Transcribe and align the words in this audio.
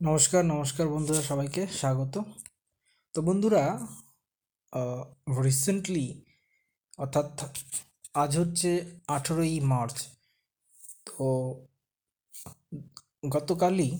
নমস্কার 0.00 0.42
নমস্কার 0.52 0.86
বন্ধুরা 0.94 1.22
সবাইকে, 1.30 1.62
স্বাগত। 1.80 2.14
তো 3.14 3.18
বন্ধুরা 3.28 3.62
রিসেন্টলি 5.46 6.06
অর্থাৎ 7.02 7.28
আজ 8.22 8.32
হচ্ছে 8.40 8.70
আঠেরোই 9.16 9.54
মার্চ, 9.72 9.96
তো 11.06 11.26
গতকালই 13.34 13.90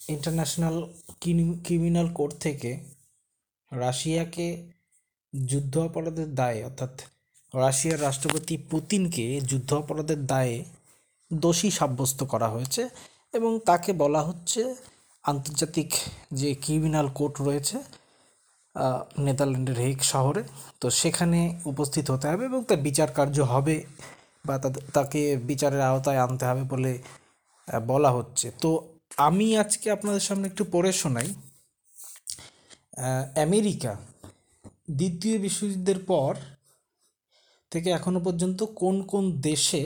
ইন্টারন্যাশনাল 0.00 0.76
ক্রিমিনাল 1.64 2.08
কোর্ট 2.18 2.32
থেকে 2.44 2.70
রাশিয়াকে 3.72 4.48
যুদ্ধ 5.32 5.74
অপরাধের 5.88 6.30
দায়ে, 6.40 6.60
অর্থাৎ 6.68 6.92
রাশিয়ার 7.54 7.98
রাষ্ট্রপতি 8.06 8.54
পুতিনকে 8.70 9.26
যুদ্ধ 9.50 9.70
অপরাধের 9.82 10.20
দায়ে 10.32 10.56
দোষী 11.30 11.68
সাব্যস্ত 11.78 12.20
করা 12.32 12.48
হয়েছে। 12.56 12.84
এবং 13.34 13.52
তাকে 13.66 13.90
বলা 13.92 14.20
হচ্ছে 14.22 14.60
আন্তর্জাতিক 15.24 15.90
যে 16.32 16.48
ক্রিমিনাল 16.54 17.08
কোর্ট 17.14 17.34
রয়েছে 17.40 17.76
নেদারল্যান্ডের 19.18 19.78
হেগ 19.80 19.98
শহরে। 20.12 20.42
তো 20.80 20.86
সেখানে 21.00 21.40
উপস্থিত 21.64 22.06
হতে 22.10 22.26
হবে 22.28 22.44
এবং 22.44 22.60
তার 22.64 22.80
বিচার 22.82 23.10
কার্য 23.12 23.36
হবে 23.52 23.76
বা 24.44 24.54
তাকে 24.92 25.20
বিচারের 25.36 25.80
আওতায় 25.80 26.18
আনতে 26.18 26.44
হবে 26.46 26.62
বলে 26.62 26.92
বলা 27.86 28.10
হচ্ছে। 28.10 28.46
তো 28.62 28.70
আমি 29.16 29.46
আজকে 29.56 29.86
আপনাদের 29.90 30.20
সামনে 30.20 30.46
একটু 30.46 30.64
পড়ে 30.72 30.90
শোনাই। 30.92 31.28
আমেরিকা 33.46 33.92
দ্বিতীয় 34.90 35.36
বিশ্বযুদ্ধের 35.38 36.00
পর 36.06 36.32
থেকে 37.72 37.88
এখনও 37.90 38.20
পর্যন্ত 38.20 38.60
কোন 38.80 38.96
কোন 39.02 39.24
দেশে 39.40 39.82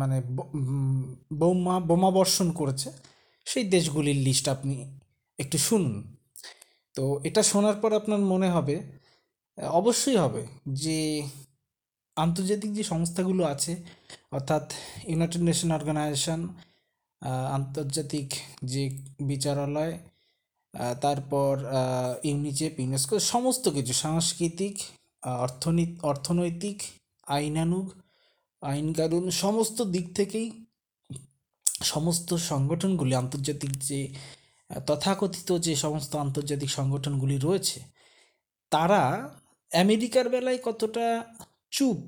মানে 0.00 0.18
বোমা 1.40 1.74
বোমা 1.88 2.10
বর্ষণ 2.18 2.48
করেছে, 2.60 2.88
সেই 3.46 3.64
দেশগুলির 3.74 4.18
লিস্ট 4.26 4.46
আপনি 4.54 4.74
একটু 5.38 5.56
শুনুন। 5.68 5.94
তো 6.94 7.02
এটা 7.28 7.42
শোনার 7.50 7.76
পর 7.82 7.90
আপনার 8.00 8.22
মনে 8.32 8.48
হবে, 8.56 8.76
অবশ্যই 9.80 10.18
হবে 10.24 10.42
যে 10.84 10.98
আন্তর্জাতিক 12.16 12.70
যে 12.78 12.84
সংস্থাগুলো 12.92 13.42
আছে, 13.54 13.72
অর্থাৎ 14.36 14.64
ইউনাইটেড 15.10 15.42
নেশন 15.48 15.70
অর্গানাইজেশন 15.78 16.40
আন্তর্জাতিক 17.56 18.28
যে 18.72 18.82
বিচারালয় 19.30 19.94
তারপর 21.04 21.52
ইউনিচেফ 22.28 22.72
ইউনেস্কো, 22.82 23.14
সমস্ত 23.34 23.64
কিছু, 23.76 23.92
সাংস্কৃতিক 24.04 24.74
অর্থনৈতিক, 26.10 26.78
আইনানুগ 27.36 27.86
আইন 28.64 28.88
কানুন 28.98 29.24
সমস্ত 29.44 29.78
দিক 29.94 30.06
থেকেই 30.18 30.48
সমস্ত 31.92 32.28
সংগঠনগুলি 32.50 33.14
আন্তর্জাতিক 33.22 33.72
যে 33.88 34.00
তথাকথিত 34.70 35.48
যে 35.66 35.74
সমস্ত 35.76 36.12
আন্তর্জাতিক 36.16 36.70
সংগঠনগুলি 36.78 37.36
রয়েছে, 37.46 37.78
তারা 38.72 39.02
আমেরিকার 39.72 40.26
বেলায় 40.34 40.60
কতটা 40.68 41.06
চুপ, 41.72 42.00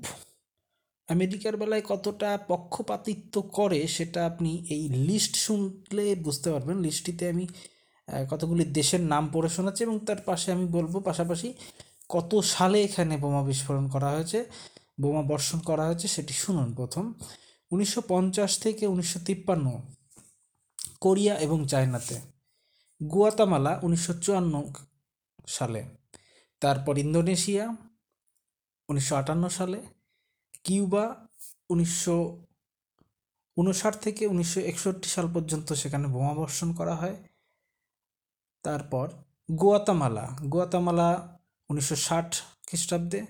আমেরিকার 1.09 1.53
বেলায় 1.61 1.83
কতটা 1.91 2.29
পক্ষপাতিত্ব 2.51 3.35
করে 3.57 3.79
সেটা 3.87 4.19
আপনি 4.25 4.51
এই 4.75 4.83
লিস্ট 5.07 5.33
শুনলে 5.45 6.05
বুঝতে 6.25 6.47
পারবেন। 6.53 6.77
লিস্টটিতে 6.85 7.23
আমি 7.33 7.45
কতগুলি 8.31 8.63
দেশের 8.79 9.03
নাম 9.13 9.23
পড়ে 9.33 9.49
শোনাচ্ছি 9.55 9.81
এবং 9.83 9.97
তার 10.07 10.19
পাশে 10.27 10.47
আমি 10.55 10.65
বলব 10.77 10.93
পাশাপাশি 11.09 11.47
কত 12.09 12.31
সালে 12.55 12.77
এখানে 12.87 13.13
বোমা 13.23 13.41
বিস্ফোরণ 13.49 13.85
করা 13.93 14.09
হয়েছে। 14.15 14.39
বোমা 15.01 15.21
বর্ষণ 15.21 15.59
করা 15.59 15.85
হয়েছে, 15.85 16.07
সেটি 16.07 16.33
শুনুন 16.33 16.75
প্রথম। 16.75 17.13
উনিশশো 17.71 18.01
পঞ্চাশ 18.07 18.59
থেকে 18.59 18.87
উনিশশো 18.87 19.19
তিপ্পান্ন, 19.25 19.81
কোরিয়া 21.01 21.35
এবং 21.35 21.67
চায়নাতে। 21.67 22.15
গুয়াতামালা 23.01 23.79
উনিশশো 23.83 24.13
চুয়ান্ন 24.13 24.73
সালে। 25.47 25.81
তারপর 26.61 26.97
ইন্দোনেশিয়া 26.97 27.75
উনিশশো 28.89 29.15
আটান্ন 29.15 29.49
সালে। 29.49 29.81
কিউবা 30.63 31.27
উনিশশো 31.69 32.45
উনষাট 33.57 34.01
থেকে 34.01 34.27
উনিশশো 34.27 34.59
একষট্টি 34.61 35.09
সাল 35.09 35.27
পর্যন্ত 35.33 35.73
সেখানে 35.73 36.07
বোমা 36.07 36.33
বর্ষণ 36.33 36.73
করা 36.73 36.95
হয়। 36.95 37.15
তারপর 38.63 39.09
গুয়াতামালা। 39.51 40.25
গুয়াতামালা 40.51 41.39
উনিশশো 41.69 41.95
ষাট 41.95 42.35
খ্রিস্টাব্দে। 42.67 43.25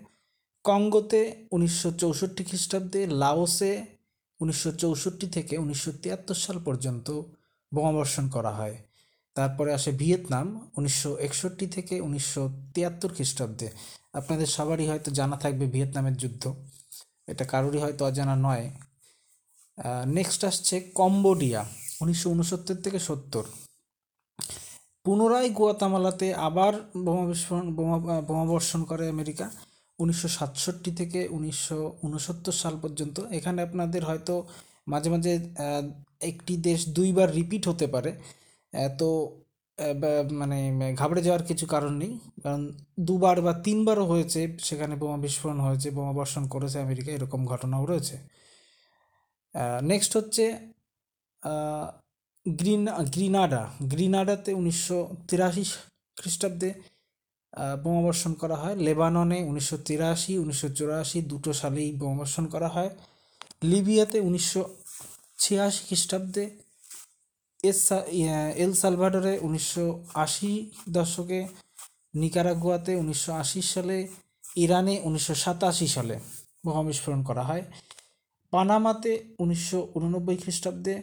কঙ্গোতে 0.69 1.22
উনিশশো 1.55 1.89
চৌষট্টি 2.01 2.44
খ্রিস্টাব্দে, 2.50 3.01
লাওসে 3.23 3.72
উনিশশো 4.39 4.72
চৌষট্টি 4.81 5.28
থেকে 5.35 5.53
উনিশশো 5.63 5.91
তিয়াত্তর 6.01 6.38
সাল 6.45 6.57
পর্যন্ত 6.67 7.07
বোমাবর্ষণ 7.72 8.25
করা 8.35 8.51
হয়। 8.59 8.75
তারপরে 9.35 9.69
আসে 9.77 9.91
ভিয়েতনাম 10.01 10.47
উনিশশো 10.77 11.11
একষট্টি 11.27 11.66
থেকে 11.75 11.95
উনিশশো 12.07 12.44
তিয়াত্তর 12.73 13.09
খ্রিস্টাব্দে। 13.17 13.67
আপনাদের 14.19 14.47
সবারই 14.57 14.85
হয়তো 14.91 15.09
জানা 15.19 15.38
থাকবে 15.44 15.66
ভিয়েতনামের 15.73 16.16
যুদ্ধ। 16.22 16.44
এটা 17.31 17.44
কারোরই 17.51 17.79
হয়তো 17.83 18.01
অজানা 18.09 18.35
নয়। 18.47 18.66
নেক্সট 20.17 20.41
আসছে 20.50 20.75
কম্বোডিয়া 21.00 21.61
উনিশশো 22.01 22.27
উনসত্তর 22.35 22.77
থেকে 22.85 23.00
সত্তর। 23.07 23.45
পুনরায় 25.06 25.50
গুয়াতামালাতে 25.57 26.27
আবার 26.47 26.73
বোমা 27.06 27.25
বিস্ফোরণ, 27.29 27.66
বোমা 27.77 27.97
বোমাবর্ষণ 28.27 28.81
করে 28.89 29.06
আমেরিকা। 29.16 29.45
উনিশশো 29.99 30.29
সাতষট্টি 30.37 30.91
থেকে 30.99 31.19
উনিশশো 31.37 31.79
উনসত্তর 32.07 32.55
সাল 32.61 32.75
পর্যন্ত। 32.83 33.17
এখানে 33.37 33.59
আপনাদের 33.67 34.01
হয়তো 34.09 34.33
মাঝে 34.93 35.09
মাঝে 35.13 35.31
একটি 36.31 36.53
দেশ 36.67 36.79
দুইবার 36.97 37.27
রিপিট 37.39 37.63
হতে 37.71 37.87
পারে। 37.93 38.11
তো 38.99 39.09
মানে 40.41 40.57
ঘাবড়ে 40.99 41.21
যাওয়ার 41.27 41.43
কিছু 41.49 41.65
কারণ 41.73 41.93
নেই। 42.01 42.13
কারণ 42.43 42.61
দুবার 43.07 43.37
বা 43.45 43.53
তিনবারও 43.65 44.05
হয়েছে, 44.11 44.41
সেখানে 44.67 44.93
বোমা 45.01 45.17
বিস্ফোরণ 45.25 45.59
হয়েছে, 45.65 45.87
বোমা 45.97 46.13
বর্ষণ 46.19 46.43
করেছে 46.53 46.77
আমেরিকা, 46.85 47.09
এরকম 47.17 47.41
ঘটনাও 47.51 47.83
রয়েছে। 47.91 48.15
নেক্সট 49.91 50.11
হচ্ছে 50.19 50.45
গ্রিন, 52.45 52.83
গ্রিনাডা। 53.15 53.63
গ্রিনাডাতে 53.91 54.51
উনিশশো 54.59 54.99
তিরাশি 55.29 55.65
খ্রিস্টাব্দে 56.17 56.69
বোমাবর্ষণ 57.83 58.31
করা 58.41 58.57
হয়। 58.63 58.75
লেবাননে 58.85 59.39
উনিশশো 59.49 59.77
তিরাশি, 59.87 60.33
উনিশশো 60.43 60.67
চুরাশি 60.77 61.19
দুটো 61.31 61.51
সালেই 61.61 61.89
বোমাবর্ষণ 61.99 62.45
করা 62.53 62.69
হয়। 62.75 62.91
লিবিয়াতে 63.71 64.17
উনিশশো 64.27 64.61
ছিয়াশি 65.41 65.81
খ্রিস্টাব্দে 65.87 66.45
এল 68.63 68.71
সালভাডোরে 68.81 69.33
উনিশশো 69.47 69.85
আশি 70.23 70.51
দশকে 70.97 71.39
নিকারাগুয়াতে 72.21 72.91
উনিশশো 73.01 73.31
আশি 73.43 73.59
সালে, 73.73 73.97
ইরানে 74.63 74.95
উনিশশো 75.07 75.33
সাতাশি 75.43 75.87
সালে 75.95 76.15
বোমা 76.63 76.83
বিস্ফোরণ 76.87 77.21
করা 77.29 77.43
হয়। 77.49 77.63
পানামাতে 78.53 79.11
উনিশশো 79.43 79.79
উননব্বই 79.97 80.37
খ্রিস্টাব্দে, 80.43 80.95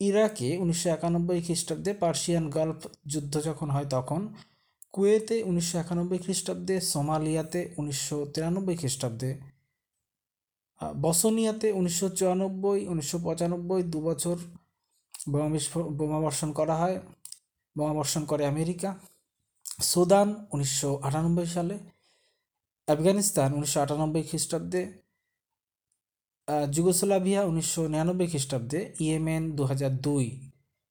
ইরাকে 0.00 0.48
উনিশশো 0.62 0.88
একানব্বই 0.96 1.40
খ্রিস্টাব্দে 1.46 1.90
পার্সিয়ান 2.02 2.44
গালফ 2.56 2.80
যুদ্ধ 3.12 3.34
যখন 3.48 3.68
হয় 3.74 3.88
তখন 3.94 4.20
কুয়েতে 4.94 5.36
উনিশশো 5.50 5.76
একানব্বই 5.82 6.20
খ্রিস্টাব্দে, 6.24 6.76
সোমালিয়াতে 6.92 7.60
উনিশশো 7.80 8.18
তিরানব্বই 8.32 8.76
খ্রিস্টাব্দে 8.80 9.30
বসনিয়াতে 11.04 11.68
উনিশশো 11.78 12.06
চুরানব্বই, 12.18 12.80
উনিশশো 12.92 13.16
পঁচানব্বই, 13.26 13.82
দু 13.92 13.98
বছর 14.08 14.36
বোমা 15.32 15.48
বোমা 15.98 16.18
বর্ষণ 16.24 16.50
করা 16.58 16.74
হয়, 16.80 16.96
বোমা 17.76 17.92
বর্ষণ 17.98 18.22
করে 18.30 18.42
আমেরিকা, 18.52 18.90
সুদান 19.90 20.28
উনিশশো 20.54 20.90
আটানব্বই 21.06 21.48
সালে, 21.56 21.76
আফগানিস্তান 22.88 23.48
উনিশশো 23.58 23.78
আটানব্বই 23.84 24.24
খ্রিস্টাব্দে 24.30 24.82
যুগোস্লাভিয়া 26.74 27.40
উনিশশো 27.50 27.82
নিরানব্বই 27.92 28.28
খ্রিস্টাব্দে, 28.32 28.80
ইয়েমেন 29.04 29.42
দু 29.56 29.62
হাজার 29.70 29.92
দুই, 30.06 30.26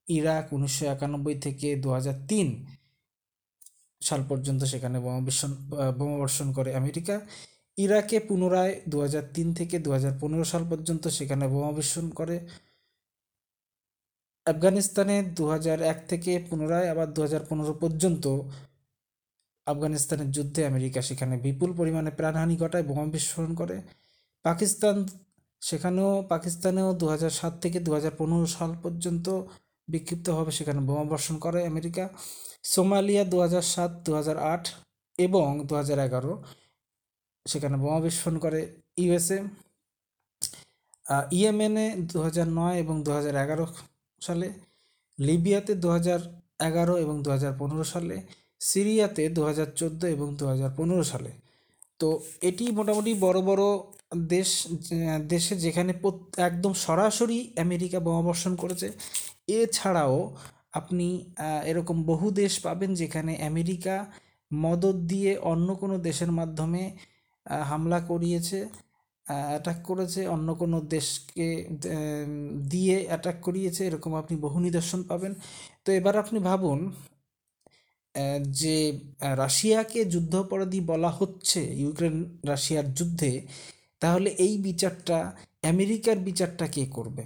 ইরাক 0.07 0.45
উনিশশো 0.55 0.83
একানব্বই 0.93 1.35
থেকে 1.45 1.67
দু 1.83 1.89
হাজার 1.97 2.15
তিন 2.29 2.47
সাল 4.11 4.21
পর্যন্ত 4.29 4.61
সেখানে 4.73 4.97
বোমা 5.03 5.21
বিস্ফোরণ 5.27 5.53
বোমা 5.97 6.15
বর্ষণ 6.21 6.47
করে 6.57 6.69
আমেরিকা। 6.81 7.15
ইরাকে 7.77 8.17
পুনরায় 8.29 8.73
দু 8.91 8.97
থেকে 9.59 9.75
দু 9.85 9.89
সাল 10.51 10.63
পর্যন্ত 10.71 11.03
সেখানে 11.17 11.45
বোমা 11.53 11.71
বিস্ফোরণ 11.79 12.09
করে। 12.19 12.35
আফগানিস্তানে 14.45 15.15
দু 15.37 15.43
থেকে 16.11 16.31
পুনরায় 16.49 16.87
আবার 16.93 17.07
দু 17.15 17.21
পর্যন্ত 17.83 18.25
আফগানিস্তানের 19.67 20.29
যুদ্ধে 20.35 20.61
আমেরিকা 20.71 20.99
সেখানে 21.09 21.35
বিপুল 21.45 21.69
পরিমাণে 21.79 22.11
প্রাণহানি 22.19 22.55
ঘটায়, 22.63 22.85
বোমা 22.89 23.05
বিস্ফোরণ 23.15 23.51
করে। 23.61 23.75
পাকিস্তান, 24.45 24.97
সেখানেও, 25.61 26.11
পাকিস্তানেও 26.33 26.89
দু 26.93 27.05
সাত 27.39 27.53
থেকে 27.63 27.77
দু 27.87 27.91
সাল 28.57 28.71
পর্যন্ত 28.83 29.27
বিক্ষিপ্তভাবে 29.87 30.51
সেখানে 30.57 30.79
বোমা 30.87 31.05
বর্ষণ 31.11 31.35
করে 31.45 31.59
আমেরিকা। 31.71 32.03
সোমালিয়া 32.73 33.23
দু 33.31 33.37
হাজার 33.43 33.65
সাত 33.73 33.91
দু 34.05 34.11
হাজার 34.19 34.37
আট 34.53 34.63
এবং 35.25 35.47
দু 35.67 35.73
হাজার 35.81 35.97
এগারো, 36.07 36.33
সেখানে 37.45 37.75
বোমা 37.83 37.99
বিস্ফোরণ 38.05 38.37
করে 38.45 38.59
ইউএসএ। 39.03 39.39
ইয়েমেনে 41.37 41.85
দু 42.11 42.17
হাজার 42.25 42.47
নয় 42.59 42.75
এবং 42.83 42.95
দু 43.05 43.11
হাজার 43.17 43.35
এগারো 43.43 43.65
সালে, 44.21 44.47
লিবিয়াতে 45.19 45.73
দু 45.83 45.87
হাজার 45.95 46.19
এগারো 46.67 46.93
এবং 47.03 47.15
দু 47.23 47.29
হাজার 47.35 47.53
পনেরো 47.59 47.85
সালে, 47.93 48.15
সিরিয়াতে 48.69 49.23
দু 49.35 49.41
হাজার 49.49 49.69
চোদ্দ 49.79 50.01
এবং 50.15 50.27
দু 50.39 50.45
হাজার 50.51 50.71
পনেরো 50.77 51.03
সালে। 51.13 51.31
তো 51.99 52.07
এটি 52.49 52.65
মোটামুটি 52.77 53.11
বড় 53.25 53.39
বড় 53.49 53.63
দেশ 54.33 54.49
দেশে 55.33 55.53
যেখানে 55.65 55.91
একদম 56.49 56.73
সরাসরি 56.85 57.39
আমেরিকা 57.63 57.99
বোমাবর্ষণ 58.05 58.53
করেছে। 58.61 58.87
এছাড়াও 59.47 60.17
আপনি 60.79 61.07
এরকম 61.65 61.97
বহু 62.03 62.27
দেশ 62.41 62.53
পাবেন 62.65 62.89
যেখানে 63.01 63.31
আমেরিকা 63.49 63.95
মদত 64.51 64.97
দিয়ে 65.11 65.31
অন্য 65.51 65.67
কোনো 65.75 65.95
দেশের 66.07 66.31
মাধ্যমে 66.39 66.83
হামলা 67.69 67.99
করিয়েছে 68.09 68.59
অ্যাটাক 69.25 69.79
করেছে, 69.89 70.21
অন্য 70.27 70.47
কোনো 70.61 70.77
দেশকে 70.95 71.47
দিয়ে 72.73 72.97
অ্যাটাক 73.09 73.37
করিয়েছে, 73.41 73.81
এরকম 73.89 74.11
আপনি 74.15 74.35
বহু 74.45 74.57
নিদর্শন 74.59 75.01
পাবেন। 75.03 75.33
তো 75.83 75.89
এবার 75.99 76.15
আপনি 76.23 76.39
ভাবুন 76.49 76.79
যে 78.61 78.77
রাশিয়াকে 79.41 79.99
যুদ্ধাপরাধী 80.13 80.79
বলা 80.91 81.11
হচ্ছে 81.19 81.61
ইউক্রেন 81.81 82.17
রাশিয়ার 82.51 82.87
যুদ্ধে, 82.97 83.31
তাহলে 84.01 84.29
এই 84.45 84.53
বিচারটা, 84.67 85.17
আমেরিকার 85.73 86.17
বিচারটা 86.29 86.65
কে 86.75 86.83
করবে? 86.95 87.23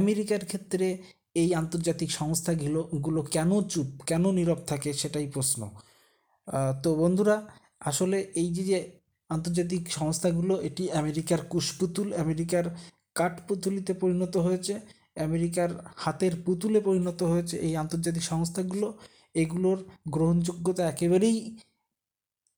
আমেরিকার 0.00 0.42
ক্ষেত্রে 0.50 0.86
এই 1.36 1.48
আন্তর্জাতিক 1.60 2.10
সংস্থাগুলো, 2.20 2.80
গুলো 3.06 3.20
কেন 3.34 3.50
চুপ, 3.72 3.88
কেন 4.10 4.24
নীরব 4.38 4.60
থাকে 4.70 4.90
সেটাই 5.00 5.26
প্রশ্ন। 5.34 5.60
তো 6.82 6.88
বন্ধুরা, 7.02 7.36
আসলে 7.90 8.18
এই 8.42 8.48
যে 8.56 8.62
যে 8.70 8.78
আন্তর্জাতিক 9.30 9.82
সংস্থাগুলো, 9.98 10.54
এটি 10.68 10.84
আমেরিকার 11.00 11.40
কুশপুতুল, 11.52 12.08
আমেরিকার 12.24 12.64
কাঠপুতুলিতে 13.18 13.92
পরিণত 14.02 14.34
হয়েছে, 14.46 14.74
আমেরিকার 15.26 15.70
হাতের 16.04 16.34
পুতুলে 16.44 16.78
পরিণত 16.88 17.20
হয়েছে 17.32 17.54
এই 17.66 17.74
আন্তর্জাতিক 17.82 18.24
সংস্থাগুলো। 18.32 18.88
এগুলোর 19.42 19.78
গ্রহণযোগ্যতা 20.14 20.82
একেবারেই 20.92 21.38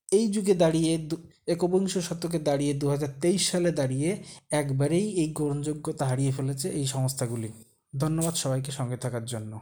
এই 0.08 0.26
যুগে 0.34 0.55
দাঁড়িয়ে 0.62 0.93
একবিংশ 1.55 1.94
শতকে 2.08 2.38
দাঁড়িয়ে 2.49 2.73
দু 2.81 2.87
হাজার 2.88 3.11
তেইশ 3.23 3.43
সালে 3.52 3.70
দাঁড়িয়ে, 3.81 4.11
একবারেই 4.61 5.06
এই 5.23 5.28
গ্রহণযোগ্যতা 5.38 6.05
হারিয়ে 6.11 6.32
ফেলেছে 6.37 6.66
এই 6.78 6.87
সংস্থাগুলি। 6.87 7.50
ধন্যবাদ 7.94 8.34
সবাইকে 8.34 8.70
সঙ্গে 8.70 8.96
থাকার 8.96 9.25
জন্য। 9.25 9.52